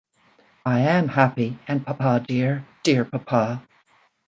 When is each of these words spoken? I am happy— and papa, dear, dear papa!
I 0.65 0.79
am 0.79 1.09
happy— 1.09 1.59
and 1.67 1.85
papa, 1.85 2.25
dear, 2.27 2.65
dear 2.83 3.05
papa! 3.05 3.61